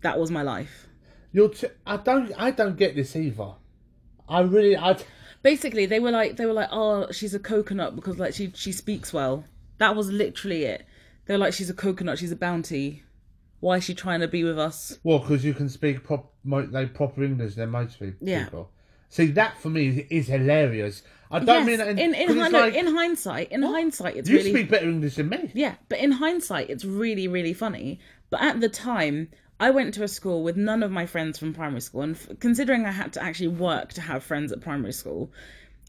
[0.00, 0.88] That was my life.
[1.32, 1.50] You're.
[1.50, 2.32] T- I don't.
[2.38, 3.52] I don't get this either.
[4.26, 4.74] I really.
[4.74, 4.96] I.
[5.42, 8.72] Basically, they were like, they were like, oh, she's a coconut because like she she
[8.72, 9.44] speaks well.
[9.78, 10.84] That was literally it.
[11.26, 13.02] They were like, she's a coconut, she's a bounty.
[13.60, 14.98] Why is she trying to be with us?
[15.02, 18.44] Well, because you can speak prop, mo- like proper English than most pe- Yeah.
[18.44, 18.70] people.
[19.10, 21.02] See, that for me is hilarious.
[21.30, 23.62] I don't Yes, mean that in in, in, 'cause it's no, like, in hindsight, in
[23.62, 25.50] hindsight, it's you really speak better English than me.
[25.54, 28.00] Yeah, but in hindsight, it's really, really funny.
[28.30, 29.28] But at the time,
[29.60, 32.28] I went to a school with none of my friends from primary school, and f-
[32.40, 35.30] considering I had to actually work to have friends at primary school,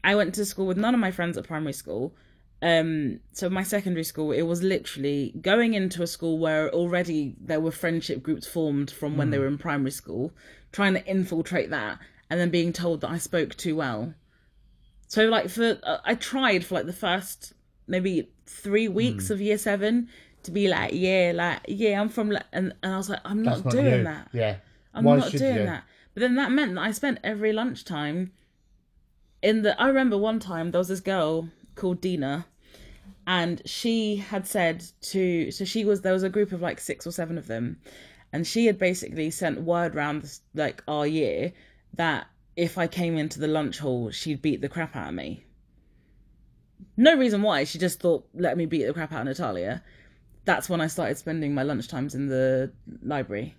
[0.04, 2.14] I went to school with none of my friends at primary school.
[2.60, 7.60] Um, so my secondary school, it was literally going into a school where already there
[7.60, 10.32] were friendship groups formed from when they were in primary school,
[10.70, 11.98] trying to infiltrate that,
[12.30, 14.14] and then being told that I spoke too well.
[15.08, 17.52] So like for uh, I tried for like the first
[17.86, 19.32] maybe three weeks Hmm.
[19.34, 20.08] of year seven
[20.44, 23.42] to be like yeah like yeah I'm from like, and and I was like I'm
[23.42, 24.04] not, not doing you.
[24.04, 24.56] that Yeah.
[24.94, 25.64] I'm Why not doing you?
[25.64, 28.32] that but then that meant that I spent every lunchtime
[29.42, 32.46] in the I remember one time there was this girl called Dina
[33.26, 37.06] and she had said to so she was there was a group of like six
[37.06, 37.78] or seven of them
[38.32, 41.52] and she had basically sent word round like our year
[41.94, 42.26] that
[42.56, 45.44] if I came into the lunch hall she'd beat the crap out of me
[46.96, 49.82] no reason why she just thought let me beat the crap out of Natalia
[50.44, 53.54] that's when I started spending my lunchtimes in the library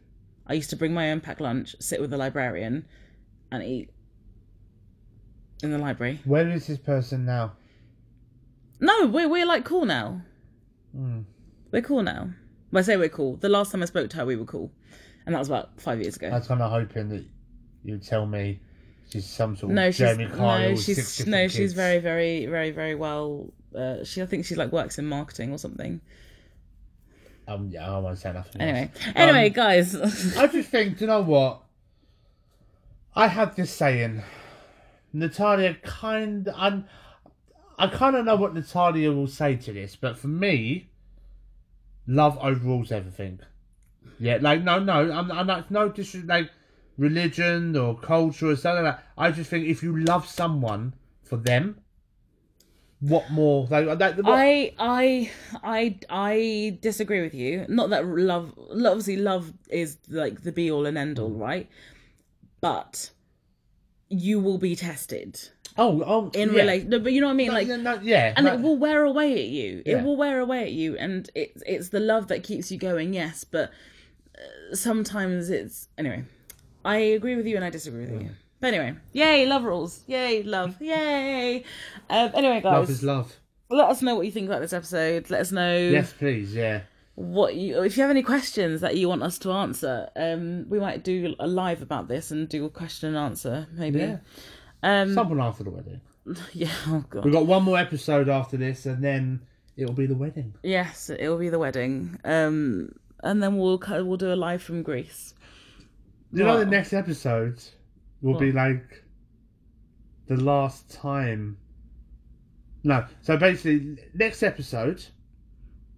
[0.46, 2.86] I used to bring my own packed lunch sit with the librarian
[3.52, 3.90] and eat
[5.62, 7.54] in the library Where is this person now?
[8.80, 10.22] no, we're we're like cool now.
[10.94, 11.22] Hmm.
[11.72, 12.30] We're cool now.
[12.70, 14.72] When I say we're cool, the last time I spoke to her, we were cool,
[15.26, 16.28] and that was about five years ago.
[16.28, 17.26] I was kind of hoping that
[17.84, 18.60] you'd tell me
[19.10, 22.72] she's some sort of no, she's Jeremy Kyle no, she's no, she's very, very, very,
[22.72, 23.54] very well.
[23.76, 26.02] Uh, she, I think she like works in marketing or something.
[27.48, 28.62] Um, yeah, I won't say nothing.
[28.62, 29.14] Anyway, else.
[29.16, 29.96] anyway, Um, guys.
[30.38, 31.62] I just think, do you know what?
[33.16, 34.24] I have this saying,
[35.12, 36.86] Natalia kind, I'm,
[37.78, 40.90] I kind of know what Natalia will say to this, but for me,
[42.08, 43.40] love overrules everything.
[44.20, 46.50] Yeah, like no, no, I'm, I'm not no dis like
[46.98, 49.04] religion or culture or something like that.
[49.18, 51.80] I just think if you love someone for them,
[53.04, 53.68] what more?
[53.70, 55.30] Like, like what, I I
[55.62, 57.66] I I disagree with you.
[57.68, 61.68] Not that love, obviously, love is like the be all and end all, right?
[62.62, 63.12] But
[64.08, 66.62] you will be tested oh, oh, in yeah.
[66.62, 66.90] relation.
[66.90, 67.68] No, but you know what I mean, No, like.
[67.68, 69.82] no, no, yeah, and it will wear away at you.
[69.86, 70.04] It Yeah.
[70.04, 73.14] will wear away at you, and it's it's the love that keeps you going.
[73.14, 73.72] Yes, but
[74.38, 76.24] uh, sometimes it's anyway.
[76.86, 78.30] I agree with you, and I disagree with you.
[78.64, 80.06] But anyway, yay, love rules.
[80.08, 80.82] Yay, love.
[80.82, 81.66] Yay.
[82.10, 83.36] Um, anyway, guys, love is love.
[83.70, 85.30] let us know what you think about this episode.
[85.30, 86.84] Let us know Yes, please, yeah.
[87.16, 90.10] what you if you have any questions that you want us to answer.
[90.16, 94.00] Um, we might do a live about this and do a question and answer maybe.
[94.00, 94.18] Yeah.
[94.82, 96.00] Um, Someone after the wedding.
[96.54, 96.72] yeah.
[96.88, 97.26] Oh god.
[97.26, 99.42] We've got one more episode after this, and then
[99.76, 100.54] it'll be the wedding.
[100.64, 102.18] Yes, it'll be the wedding.
[102.24, 105.34] Um, and then we'll we'll do a live from Greece.
[106.32, 107.62] You know, the next episode
[108.24, 109.04] will be like
[110.28, 111.58] the last time.
[112.84, 115.06] No, so basically, next episode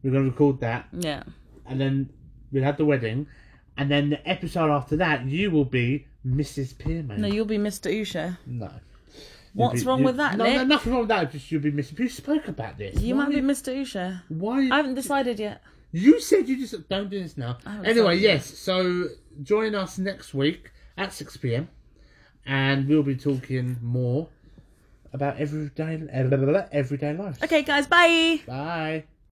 [0.04, 1.24] we're going to record that, Yeah.
[1.66, 2.10] and then
[2.52, 3.26] we'll have the wedding,
[3.78, 6.76] and then the episode after that, you will be Mrs.
[6.76, 7.18] Pierman.
[7.20, 7.92] No, you'll be Mr.
[7.92, 8.38] Usha.
[8.46, 8.70] No.
[9.54, 10.56] What's You'll wrong you- with that, No, Nick?
[10.58, 11.32] no, nothing wrong with that.
[11.32, 11.98] Just you'll be Mrs.
[11.98, 13.02] You spoke about this.
[13.02, 13.74] You why, might be Mr.
[13.74, 14.22] Usha.
[14.28, 14.68] Why?
[14.70, 15.62] I haven't decided yet.
[15.94, 17.58] You said you just don't do this now.
[17.86, 18.46] Anyway, yes.
[18.46, 19.06] So
[19.44, 21.70] join us next week at six pm,
[22.46, 24.28] and we'll be talking more
[25.14, 26.08] about everyday
[26.72, 27.44] everyday life.
[27.44, 28.42] Okay, guys, bye.
[28.46, 29.06] Bye.